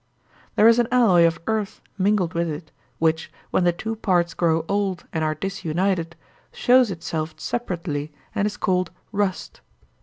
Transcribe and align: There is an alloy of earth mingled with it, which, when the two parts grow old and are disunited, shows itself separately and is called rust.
There 0.55 0.67
is 0.67 0.79
an 0.79 0.87
alloy 0.91 1.27
of 1.27 1.39
earth 1.45 1.79
mingled 1.95 2.33
with 2.33 2.49
it, 2.49 2.71
which, 2.97 3.31
when 3.51 3.65
the 3.65 3.71
two 3.71 3.95
parts 3.95 4.33
grow 4.33 4.65
old 4.67 5.05
and 5.13 5.23
are 5.23 5.35
disunited, 5.35 6.15
shows 6.51 6.89
itself 6.89 7.35
separately 7.39 8.11
and 8.33 8.47
is 8.47 8.57
called 8.57 8.89
rust. 9.11 9.61